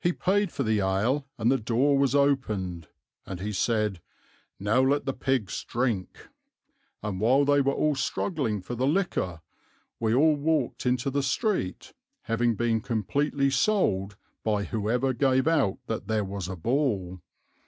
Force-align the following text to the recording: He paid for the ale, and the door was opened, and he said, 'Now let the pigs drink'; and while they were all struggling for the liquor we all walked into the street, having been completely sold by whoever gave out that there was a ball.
He 0.00 0.12
paid 0.12 0.52
for 0.52 0.62
the 0.62 0.78
ale, 0.78 1.26
and 1.36 1.50
the 1.50 1.58
door 1.58 1.98
was 1.98 2.14
opened, 2.14 2.86
and 3.26 3.40
he 3.40 3.52
said, 3.52 4.00
'Now 4.60 4.80
let 4.82 5.04
the 5.04 5.12
pigs 5.12 5.64
drink'; 5.64 6.28
and 7.02 7.18
while 7.20 7.44
they 7.44 7.60
were 7.60 7.72
all 7.72 7.96
struggling 7.96 8.60
for 8.60 8.76
the 8.76 8.86
liquor 8.86 9.40
we 9.98 10.14
all 10.14 10.36
walked 10.36 10.86
into 10.86 11.10
the 11.10 11.24
street, 11.24 11.92
having 12.26 12.54
been 12.54 12.80
completely 12.80 13.50
sold 13.50 14.16
by 14.44 14.62
whoever 14.62 15.12
gave 15.12 15.48
out 15.48 15.78
that 15.88 16.06
there 16.06 16.22
was 16.24 16.46
a 16.46 16.54
ball. 16.54 17.20